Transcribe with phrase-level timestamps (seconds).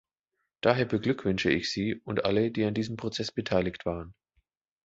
[0.61, 4.15] Daher beglückwünsche ich Sie und alle, die an diesem Prozess beteiligt waren.